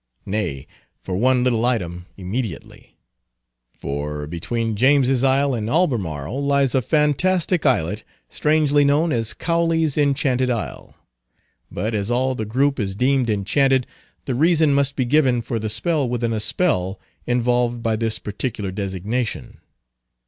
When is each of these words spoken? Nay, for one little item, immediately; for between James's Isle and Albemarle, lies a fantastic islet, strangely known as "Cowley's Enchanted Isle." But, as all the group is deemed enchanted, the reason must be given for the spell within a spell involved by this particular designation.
Nay, 0.25 0.65
for 1.03 1.15
one 1.15 1.43
little 1.43 1.63
item, 1.63 2.07
immediately; 2.17 2.97
for 3.77 4.25
between 4.25 4.75
James's 4.75 5.23
Isle 5.23 5.53
and 5.53 5.69
Albemarle, 5.69 6.43
lies 6.43 6.73
a 6.73 6.81
fantastic 6.81 7.67
islet, 7.67 8.03
strangely 8.27 8.83
known 8.83 9.11
as 9.11 9.35
"Cowley's 9.35 9.99
Enchanted 9.99 10.49
Isle." 10.49 10.95
But, 11.69 11.93
as 11.93 12.09
all 12.09 12.33
the 12.33 12.45
group 12.45 12.79
is 12.79 12.95
deemed 12.95 13.29
enchanted, 13.29 13.85
the 14.25 14.33
reason 14.33 14.73
must 14.73 14.95
be 14.95 15.05
given 15.05 15.39
for 15.39 15.59
the 15.59 15.69
spell 15.69 16.09
within 16.09 16.33
a 16.33 16.39
spell 16.39 16.99
involved 17.27 17.83
by 17.83 17.95
this 17.95 18.17
particular 18.17 18.71
designation. 18.71 19.59